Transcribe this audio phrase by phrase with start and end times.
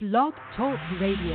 [0.00, 1.34] Blog Talk Radio.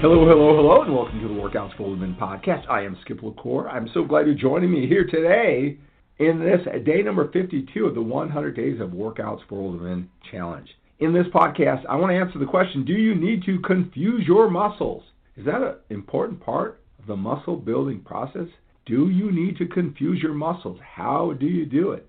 [0.00, 2.70] Hello, hello, hello, and welcome to the Workouts for Women podcast.
[2.70, 3.68] I am Skip LaCour.
[3.68, 5.78] I'm so glad you're joining me here today
[6.20, 10.68] in this uh, day number 52 of the 100 Days of Workouts for Women Challenge.
[11.00, 14.48] In this podcast, I want to answer the question Do you need to confuse your
[14.48, 15.02] muscles?
[15.36, 18.48] Is that an important part of the muscle building process?
[18.84, 20.78] Do you need to confuse your muscles?
[20.82, 22.06] How do you do it?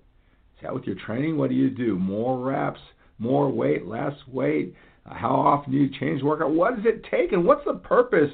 [0.56, 1.38] Is that with your training?
[1.38, 1.98] What do you do?
[1.98, 2.80] More reps,
[3.18, 4.74] more weight, less weight?
[5.06, 6.50] Uh, how often do you change workout?
[6.50, 8.30] What does it take, and what's the purpose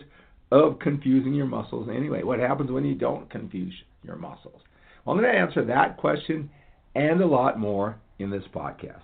[0.51, 2.23] of confusing your muscles anyway?
[2.23, 4.61] What happens when you don't confuse your muscles?
[5.05, 6.51] Well, I'm going to answer that question
[6.95, 9.03] and a lot more in this podcast.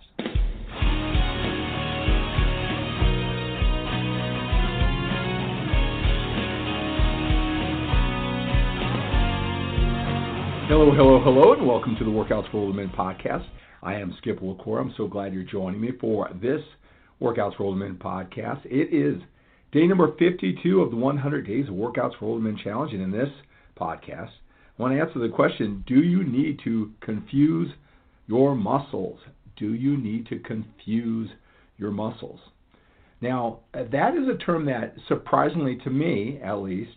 [10.68, 13.46] Hello, hello, hello, and welcome to the Workouts for Older Men podcast.
[13.84, 14.80] I am Skip LaCour.
[14.80, 16.60] I'm so glad you're joining me for this
[17.22, 18.62] Workouts for Older Men podcast.
[18.64, 19.22] It is
[19.70, 23.12] day number 52 of the 100 Days of Workouts for Older Men Challenge, and in
[23.12, 23.28] this
[23.80, 24.30] podcast,
[24.76, 27.70] I want to answer the question Do you need to confuse
[28.26, 29.20] your muscles?
[29.56, 31.30] Do you need to confuse
[31.78, 32.40] your muscles?
[33.20, 36.90] Now, that is a term that, surprisingly to me at least,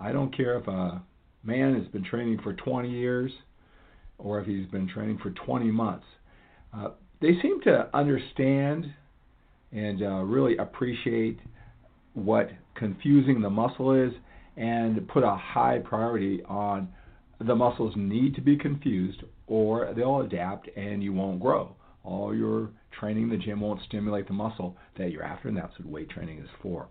[0.00, 1.02] I don't care if a
[1.42, 3.30] man has been training for 20 years
[4.18, 6.06] or if he's been training for 20 months.
[6.74, 6.90] Uh,
[7.20, 8.92] they seem to understand
[9.72, 11.38] and uh, really appreciate
[12.14, 14.12] what confusing the muscle is
[14.56, 16.88] and put a high priority on
[17.46, 21.74] the muscles need to be confused or they'll adapt and you won't grow.
[22.04, 25.78] All your training in the gym won't stimulate the muscle that you're after, and that's
[25.78, 26.88] what weight training is for.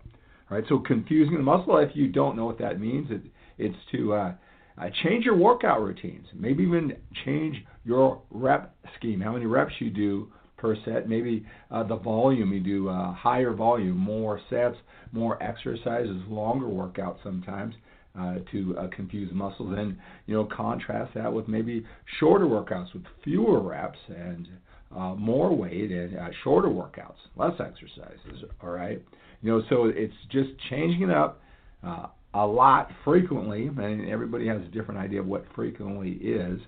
[0.50, 3.22] All right, so confusing the muscle, if you don't know what that means, it,
[3.60, 4.32] it's to uh,
[4.78, 6.26] uh, change your workout routines.
[6.34, 11.08] Maybe even change your rep scheme, how many reps you do per set.
[11.08, 14.76] Maybe uh, the volume you do, uh, higher volume, more sets,
[15.12, 17.74] more exercises, longer workouts sometimes.
[18.18, 21.86] Uh, to uh, confuse muscles, and you know, contrast that with maybe
[22.18, 24.48] shorter workouts with fewer reps and
[24.96, 28.44] uh, more weight and uh, shorter workouts, less exercises.
[28.60, 29.00] All right,
[29.42, 31.40] you know, so it's just changing it up
[31.84, 36.60] uh, a lot frequently, and everybody has a different idea of what frequently is.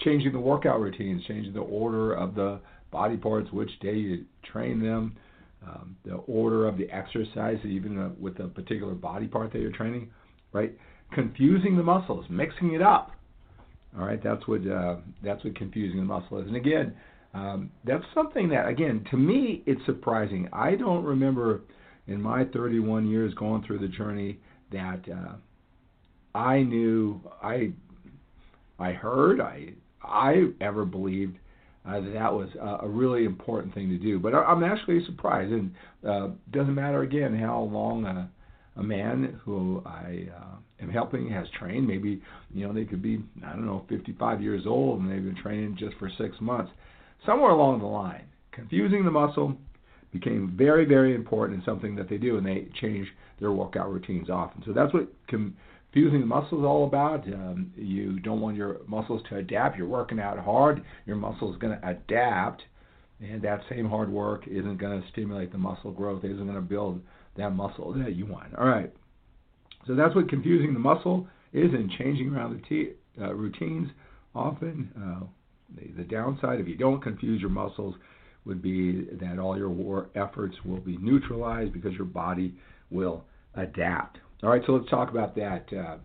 [0.00, 2.60] Changing the workout routines, changing the order of the
[2.90, 5.16] body parts, which day you train them,
[5.66, 9.72] um, the order of the exercise, even uh, with a particular body part that you're
[9.72, 10.10] training,
[10.52, 10.76] right?
[11.12, 13.12] Confusing the muscles, mixing it up.
[13.96, 16.48] All right, that's what uh, that's what confusing the muscle is.
[16.48, 16.94] And again,
[17.34, 20.48] um, that's something that, again, to me, it's surprising.
[20.52, 21.62] I don't remember
[22.06, 24.38] in my 31 years going through the journey
[24.72, 25.34] that uh,
[26.36, 27.72] I knew I
[28.78, 31.38] I heard I I ever believed
[31.86, 34.18] uh, that that was a, a really important thing to do.
[34.18, 35.74] But I, I'm actually surprised, and
[36.06, 38.30] uh, doesn't matter again how long a,
[38.76, 41.86] a man who I uh, am helping has trained.
[41.86, 45.40] Maybe you know they could be I don't know 55 years old and they've been
[45.40, 46.72] training just for six months.
[47.26, 49.56] Somewhere along the line, confusing the muscle
[50.14, 53.08] became very, very important and something that they do, and they change
[53.40, 54.62] their workout routines often.
[54.64, 57.26] So that's what confusing the muscle is all about.
[57.26, 59.76] Um, you don't want your muscles to adapt.
[59.76, 60.84] You're working out hard.
[61.04, 62.62] Your muscle is going to adapt,
[63.20, 66.24] and that same hard work isn't going to stimulate the muscle growth.
[66.24, 67.02] Isn't going to build
[67.36, 68.54] that muscle that you want.
[68.56, 68.92] All right.
[69.88, 73.90] So that's what confusing the muscle is, and changing around the t- uh, routines
[74.34, 74.90] often.
[74.96, 75.26] Uh,
[75.76, 77.96] the, the downside, if you don't confuse your muscles,
[78.44, 82.54] would be that all your war efforts will be neutralized because your body
[82.90, 83.24] will
[83.54, 84.18] adapt.
[84.42, 85.66] All right, so let's talk about that.
[85.72, 85.96] Uh,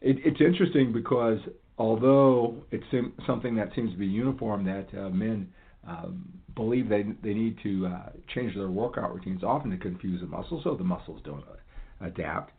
[0.00, 1.38] it, it's interesting because
[1.78, 2.84] although it's
[3.26, 5.48] something that seems to be uniform that uh, men
[5.86, 10.26] um, believe they they need to uh, change their workout routines often to confuse the
[10.26, 11.44] muscles so the muscles don't
[12.00, 12.52] adapt.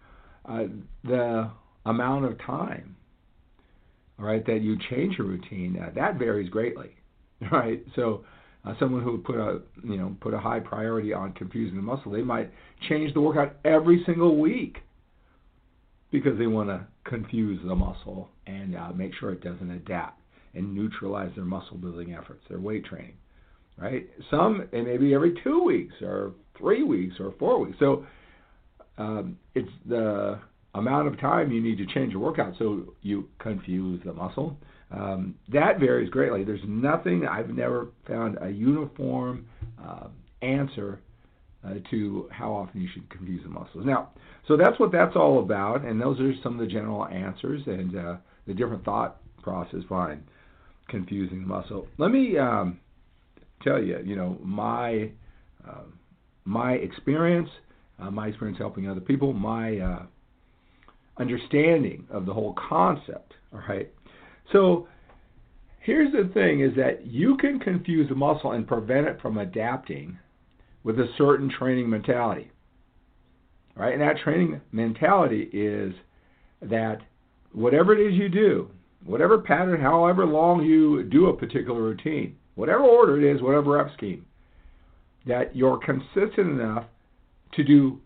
[0.45, 0.63] Uh,
[1.03, 1.49] the
[1.85, 2.95] amount of time,
[4.19, 6.95] all right, that you change your routine uh, that varies greatly,
[7.51, 7.85] right?
[7.95, 8.23] So
[8.65, 11.81] uh, someone who would put a you know put a high priority on confusing the
[11.81, 12.51] muscle, they might
[12.89, 14.77] change the workout every single week
[16.11, 20.21] because they want to confuse the muscle and uh, make sure it doesn't adapt
[20.53, 23.15] and neutralize their muscle building efforts, their weight training,
[23.77, 24.07] right?
[24.29, 27.77] Some, it may be every two weeks or three weeks or four weeks.
[27.79, 28.05] So
[28.99, 30.39] um, it's the
[30.75, 34.57] amount of time you need to change your workout so you confuse the muscle.
[34.93, 36.43] Um, that varies greatly.
[36.43, 39.47] There's nothing, I've never found a uniform
[39.83, 40.07] uh,
[40.41, 40.99] answer
[41.65, 43.85] uh, to how often you should confuse the muscles.
[43.85, 44.09] Now,
[44.47, 47.97] so that's what that's all about, and those are some of the general answers and
[47.97, 50.23] uh, the different thought process behind
[50.89, 51.87] confusing the muscle.
[51.97, 52.79] Let me um,
[53.63, 55.09] tell you, you know, my
[55.67, 55.83] uh,
[56.45, 57.49] my experience,
[57.99, 60.03] uh, my experience helping other people, my uh,
[61.17, 63.33] understanding of the whole concept.
[63.53, 63.89] All right,
[64.53, 64.87] so
[65.81, 70.17] here's the thing: is that you can confuse the muscle and prevent it from adapting
[70.83, 72.49] with a certain training mentality.
[73.75, 73.93] Right?
[73.93, 75.93] And that training mentality is
[76.61, 76.99] that
[77.53, 78.69] whatever it is you do,
[79.03, 83.91] whatever pattern, however long you do a particular routine, whatever order it is, whatever rep
[83.97, 84.25] scheme,
[85.25, 86.85] that you're consistent enough
[87.53, 87.99] to do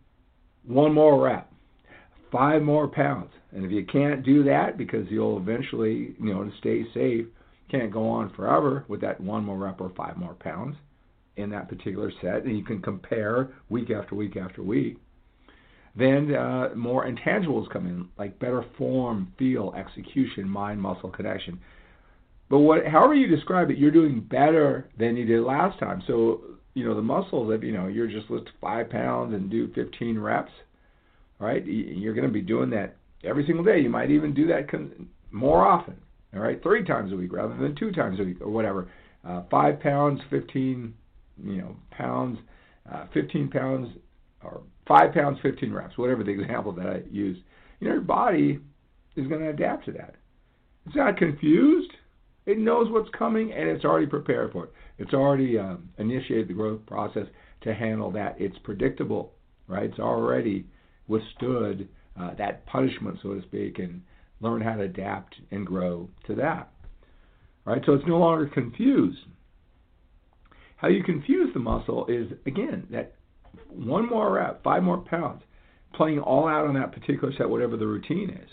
[0.65, 1.46] one more rep,
[2.31, 3.31] five more pounds.
[3.51, 7.25] And if you can't do that because you'll eventually, you know, to stay safe,
[7.69, 10.75] can't go on forever with that one more rep or five more pounds,
[11.37, 14.97] in that particular set, and you can compare week after week after week.
[15.95, 21.59] Then uh, more intangibles come in, like better form, feel, execution, mind, muscle connection.
[22.49, 26.03] But what, however you describe it, you're doing better than you did last time.
[26.05, 26.41] So
[26.73, 27.51] you know the muscles.
[27.53, 30.51] If you know you're just lift five pounds and do 15 reps,
[31.39, 31.65] right?
[31.65, 33.79] You're going to be doing that every single day.
[33.79, 34.67] You might even do that
[35.31, 35.95] more often.
[36.33, 38.89] All right, three times a week rather than two times a week or whatever.
[39.27, 40.93] Uh, five pounds, 15
[41.43, 42.37] you know pounds,
[42.91, 43.89] uh, 15 pounds,
[44.43, 47.37] or five pounds, 15 reps, whatever the example that I use.
[47.79, 48.59] You know, your body
[49.15, 50.15] is going to adapt to that.
[50.85, 51.91] It's not confused.
[52.45, 54.71] It knows what's coming and it's already prepared for it.
[54.97, 57.25] It's already um, initiated the growth process
[57.61, 58.35] to handle that.
[58.39, 59.33] It's predictable,
[59.67, 59.89] right?
[59.89, 60.65] It's already
[61.07, 61.87] withstood
[62.19, 64.01] uh, that punishment, so to speak, and
[64.39, 66.71] learn how to adapt and grow to that.
[67.65, 67.81] Right?
[67.85, 69.19] So it's no longer confused.
[70.77, 73.15] How you confuse the muscle is, again, that
[73.69, 75.41] one more rep, five more pounds,
[75.93, 78.49] playing all out on that particular set, whatever the routine is.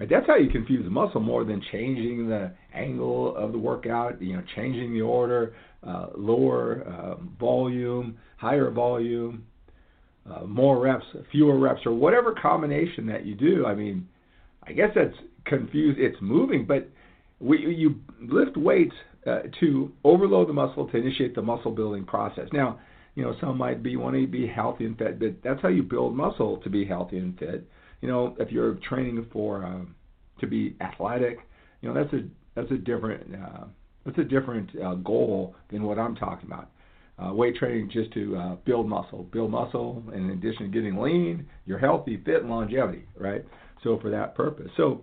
[0.00, 0.08] Right?
[0.08, 4.36] That's how you confuse the muscle more than changing the angle of the workout, you
[4.36, 5.54] know, changing the order,
[5.86, 9.44] uh, lower uh, volume, higher volume,
[10.30, 13.66] uh, more reps, fewer reps, or whatever combination that you do.
[13.66, 14.08] I mean,
[14.66, 15.98] I guess that's confused.
[15.98, 16.88] It's moving, but
[17.40, 18.94] we, you lift weights
[19.26, 22.48] uh, to overload the muscle to initiate the muscle building process.
[22.52, 22.80] Now,
[23.14, 25.82] you know, some might be wanting to be healthy and fit, but that's how you
[25.82, 27.66] build muscle to be healthy and fit.
[28.00, 29.94] You know, if you're training for um,
[30.40, 31.38] to be athletic,
[31.80, 32.20] you know, that's a
[32.54, 33.64] that's a different uh,
[34.04, 36.70] that's a different uh, goal than what I'm talking about.
[37.20, 40.96] Uh, weight training just to uh, build muscle, build muscle, and in addition to getting
[40.96, 43.44] lean, you're healthy, fit, and longevity, right?
[43.82, 45.02] So for that purpose, so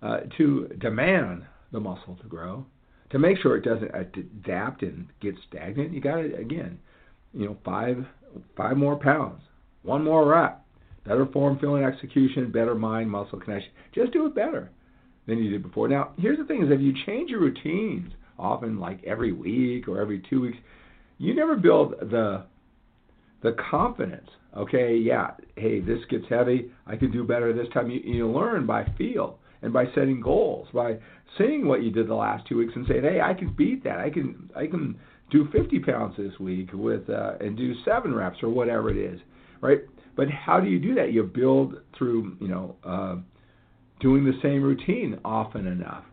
[0.00, 2.64] uh, to demand the muscle to grow,
[3.10, 6.78] to make sure it doesn't adapt and get stagnant, you got to again,
[7.32, 8.06] you know, five
[8.56, 9.40] five more pounds,
[9.82, 10.64] one more rep,
[11.04, 13.70] better form, feeling, execution, better mind, muscle connection.
[13.94, 14.70] Just do it better
[15.26, 15.88] than you did before.
[15.88, 20.00] Now, here's the thing: is if you change your routines often, like every week or
[20.00, 20.58] every two weeks,
[21.18, 22.44] you never build the
[23.42, 24.28] the confidence.
[24.56, 26.70] Okay, yeah, hey, this gets heavy.
[26.86, 27.90] I can do better this time.
[27.90, 30.98] You, you learn by feel and by setting goals, by
[31.36, 33.98] seeing what you did the last two weeks and saying, "Hey, I can beat that.
[33.98, 34.98] I can I can
[35.30, 39.20] do 50 pounds this week with uh, and do seven reps or whatever it is,
[39.60, 39.80] right?"
[40.16, 41.12] But how do you do that?
[41.12, 43.16] You build through you know uh,
[44.00, 46.04] doing the same routine often enough,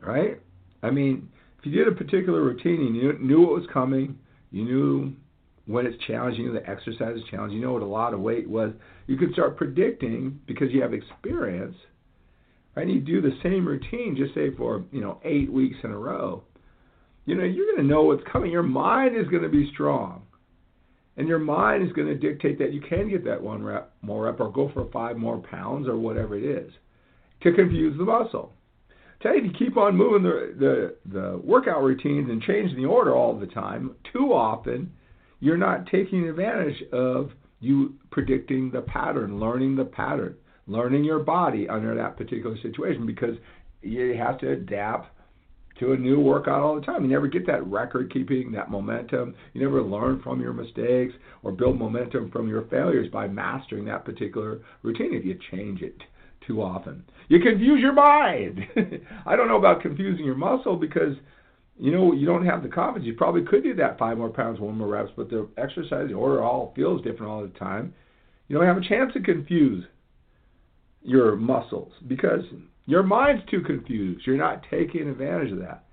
[0.00, 0.40] right?
[0.82, 1.28] I mean,
[1.62, 4.18] if you did a particular routine and you knew what was coming,
[4.50, 5.12] you knew
[5.66, 8.50] when it's challenging, you, the exercise is challenging, you know what a lot of weight
[8.50, 8.72] was,
[9.06, 11.76] you could start predicting because you have experience–
[12.74, 12.86] right?
[12.86, 15.98] And you do the same routine, just say for you know eight weeks in a
[15.98, 16.42] row,
[17.26, 18.50] you know you're going to know what's coming.
[18.50, 20.22] Your mind is going to be strong,
[21.16, 24.24] and your mind is going to dictate that you can get that one rep more
[24.24, 26.72] rep or go for five more pounds or whatever it is,
[27.42, 28.52] to confuse the muscle.
[29.22, 33.14] Tell you to keep on moving the the the workout routines and changing the order
[33.14, 34.92] all the time too often,
[35.40, 40.34] you're not taking advantage of you predicting the pattern, learning the pattern
[40.66, 43.36] learning your body under that particular situation because
[43.82, 45.08] you have to adapt
[45.78, 47.02] to a new workout all the time.
[47.02, 49.34] You never get that record keeping, that momentum.
[49.52, 54.04] You never learn from your mistakes or build momentum from your failures by mastering that
[54.04, 55.96] particular routine if you change it
[56.46, 57.04] too often.
[57.28, 58.60] You confuse your mind.
[59.26, 61.16] I don't know about confusing your muscle because
[61.78, 63.06] you know you don't have the confidence.
[63.06, 66.14] You probably could do that five more pounds, one more reps, but the exercise, the
[66.14, 67.94] order all feels different all the time.
[68.48, 69.84] You don't have a chance to confuse
[71.02, 72.42] your muscles because
[72.86, 74.26] your mind's too confused.
[74.26, 75.84] You're not taking advantage of that.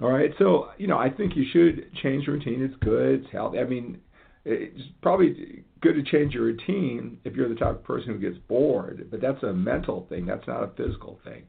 [0.00, 2.62] All right, so you know I think you should change your routine.
[2.62, 3.22] It's good.
[3.22, 3.58] It's healthy.
[3.58, 3.98] I mean,
[4.44, 8.38] it's probably good to change your routine if you're the type of person who gets
[8.48, 10.26] bored, but that's a mental thing.
[10.26, 11.44] That's not a physical thing.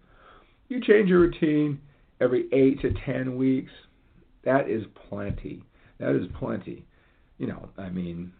[0.67, 1.79] You change your routine
[2.21, 3.71] every eight to ten weeks.
[4.43, 5.63] That is plenty.
[5.99, 6.85] That is plenty.
[7.37, 8.31] You know, I mean,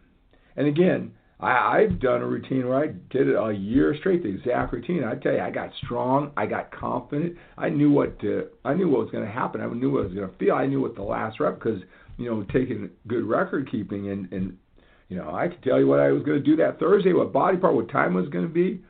[0.55, 4.29] and again, I, I've done a routine where I did it a year straight, the
[4.29, 5.03] exact routine.
[5.03, 7.38] I tell you, I got strong, I got confident.
[7.58, 9.62] I knew what to, I knew what was going to happen.
[9.62, 10.53] I knew what I was going to feel.
[10.53, 11.81] I knew what the last rep because
[12.17, 14.58] you know taking good record keeping and and
[15.09, 17.33] you know I could tell you what I was going to do that Thursday, what
[17.33, 18.81] body part, what time was going to be,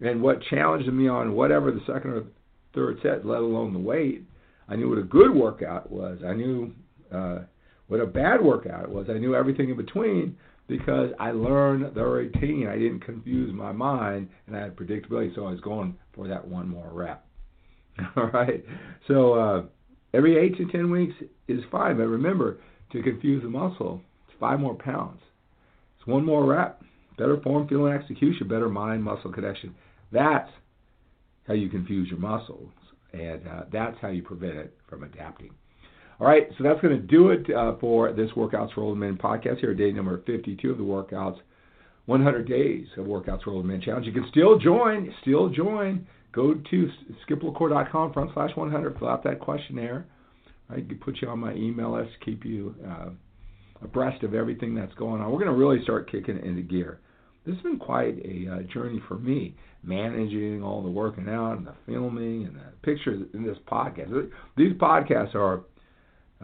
[0.00, 2.24] and what challenged me on whatever the second or
[2.74, 4.22] third set, let alone the weight.
[4.68, 6.18] I knew what a good workout was.
[6.26, 6.72] I knew
[7.12, 7.38] uh,
[7.88, 9.06] what a bad workout was.
[9.08, 10.36] I knew everything in between
[10.68, 12.68] because I learned the routine.
[12.68, 16.46] I didn't confuse my mind, and I had predictability, so I was going for that
[16.46, 17.24] one more rep.
[18.16, 18.64] All right.
[19.08, 19.62] So uh,
[20.12, 21.14] every eight to ten weeks
[21.48, 22.58] is fine, but remember
[22.92, 24.00] to confuse the muscle.
[24.28, 25.20] It's five more pounds.
[25.98, 26.82] It's one more rep.
[27.16, 29.74] Better form, feeling, execution, better mind muscle connection.
[30.12, 30.50] That's
[31.46, 32.70] how you confuse your muscles,
[33.12, 35.50] and uh, that's how you prevent it from adapting.
[36.20, 39.16] All right, so that's going to do it uh, for this Workouts for Older Men
[39.16, 41.38] podcast here, day number 52 of the Workouts
[42.06, 44.06] 100 Days of Workouts for Older Men Challenge.
[44.06, 46.06] You can still join, still join.
[46.32, 46.90] Go to
[47.28, 50.06] skiplacour.com front slash 100, fill out that questionnaire.
[50.70, 53.10] I can put you on my email list, keep you uh,
[53.82, 55.30] abreast of everything that's going on.
[55.30, 57.00] We're going to really start kicking it into gear.
[57.46, 61.66] This has been quite a uh, journey for me, managing all the working out and
[61.66, 64.30] the filming and the pictures in this podcast.
[64.56, 65.62] These podcasts are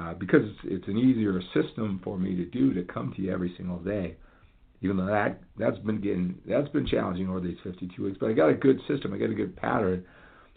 [0.00, 3.54] uh, because it's, an easier system for me to do to come to you every
[3.56, 4.16] single day.
[4.80, 8.32] Even though that that's been getting that's been challenging over these 52 weeks, but I
[8.32, 9.14] got a good system.
[9.14, 10.04] I got a good pattern.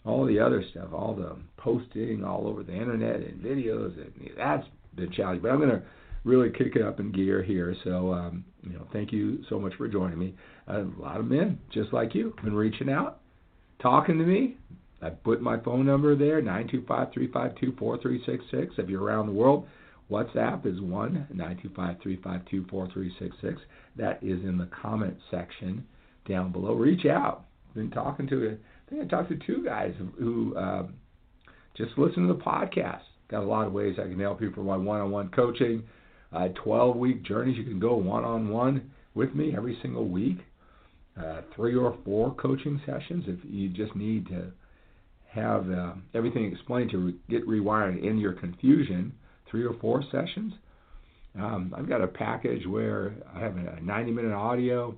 [0.04, 4.66] All the other stuff, all the posting all over the internet and videos, and that's
[4.96, 5.42] been challenging.
[5.42, 5.82] But I'm going to
[6.24, 7.74] really kick it up in gear here.
[7.84, 10.34] So, um, you know, thank you so much for joining me.
[10.66, 13.20] a lot of men, just like you, have been reaching out,
[13.80, 14.56] talking to me,
[15.00, 18.78] I put my phone number there, 925-352-4366.
[18.78, 19.68] If you're around the world,
[20.10, 23.58] WhatsApp is 1-925-352-4366.
[23.96, 25.86] That is in the comment section
[26.28, 26.74] down below.
[26.74, 27.44] Reach out.
[27.74, 30.84] Been talking to, I think I talked to two guys who uh,
[31.76, 33.02] just listen to the podcast.
[33.30, 35.84] Got a lot of ways I can help you for my one-on-one coaching.
[36.32, 37.56] Uh, 12-week journeys.
[37.56, 40.38] You can go one-on-one with me every single week.
[41.18, 44.52] Uh, three or four coaching sessions if you just need to
[45.30, 49.12] have uh, everything explained to re- get rewired in your confusion,
[49.50, 50.52] three or four sessions.
[51.36, 54.96] Um, I've got a package where I have a 90 minute audio,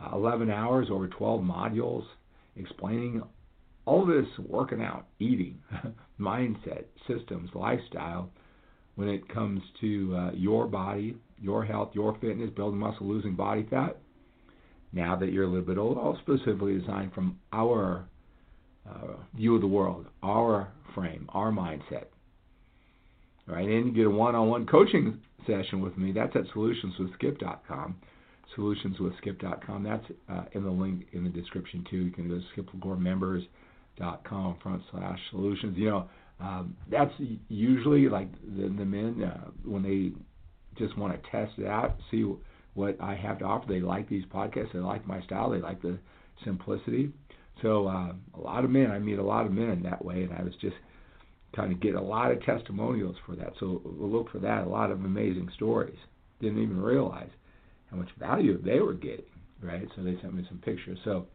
[0.00, 2.04] uh, 11 hours over 12 modules
[2.56, 3.22] explaining
[3.84, 5.58] all this working out, eating,
[6.20, 8.30] mindset, systems, lifestyle
[8.96, 13.66] when it comes to uh, your body, your health, your fitness, building muscle, losing body
[13.70, 13.96] fat.
[14.92, 18.06] Now that you're a little bit old, all specifically designed from our
[18.88, 22.06] uh, view of the world, our frame, our mindset.
[23.46, 26.10] Right, and you get a one-on-one coaching session with me.
[26.10, 27.94] That's at solutionswithskip.com.
[28.56, 29.84] Solutionswithskip.com.
[29.84, 31.98] That's uh, in the link in the description too.
[31.98, 35.76] You can go to skiplacourmembers.com front slash solutions.
[35.78, 36.08] You know,
[36.40, 37.12] um, that's
[37.48, 40.12] usually like the, the men uh, when they
[40.78, 42.24] just want to test it out, see
[42.74, 43.66] what I have to offer.
[43.66, 44.72] They like these podcasts.
[44.72, 45.50] They like my style.
[45.50, 45.98] They like the
[46.44, 47.10] simplicity.
[47.62, 50.24] So uh, a lot of men, I meet a lot of men in that way,
[50.24, 50.76] and I was just
[51.54, 53.54] kind of get a lot of testimonials for that.
[53.58, 54.66] So we'll look for that.
[54.66, 55.96] A lot of amazing stories.
[56.40, 57.30] Didn't even realize
[57.90, 59.24] how much value they were getting,
[59.62, 59.88] right?
[59.96, 60.98] So they sent me some pictures.
[61.04, 61.26] So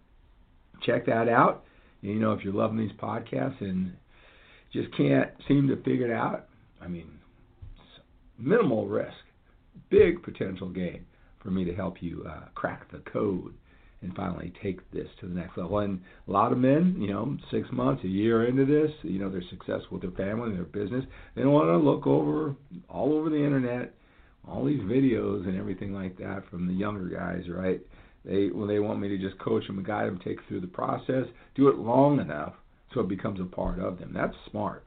[0.83, 1.63] check that out.
[2.01, 3.93] You know, if you're loving these podcasts and
[4.73, 6.47] just can't seem to figure it out,
[6.81, 7.09] I mean,
[8.37, 9.13] minimal risk,
[9.89, 11.05] big potential gain
[11.41, 13.53] for me to help you uh, crack the code
[14.01, 15.79] and finally take this to the next level.
[15.79, 19.29] And a lot of men, you know, six months, a year into this, you know,
[19.29, 21.05] they're successful with their family, and their business.
[21.35, 22.55] They don't want to look over
[22.89, 23.93] all over the internet,
[24.47, 27.79] all these videos and everything like that from the younger guys, right?
[28.25, 30.67] They well, they want me to just coach them and guide them, take through the
[30.67, 31.25] process,
[31.55, 32.53] do it long enough
[32.93, 34.11] so it becomes a part of them.
[34.13, 34.83] That's smart.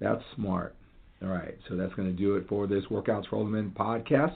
[0.00, 0.74] That's smart.
[1.22, 4.34] All right, so that's going to do it for this Workouts for Older Men podcast.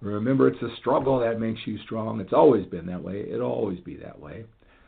[0.00, 2.20] Remember, it's a struggle that makes you strong.
[2.20, 3.26] It's always been that way.
[3.30, 4.44] It'll always be that way.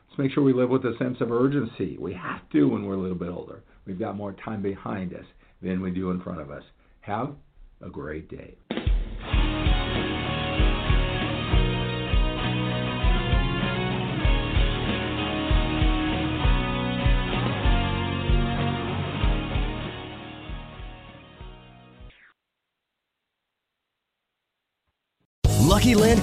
[0.09, 1.97] Let's make sure we live with a sense of urgency.
[1.99, 3.63] We have to when we're a little bit older.
[3.87, 5.25] We've got more time behind us
[5.61, 6.65] than we do in front of us.
[7.01, 7.35] Have
[7.83, 8.57] a great day.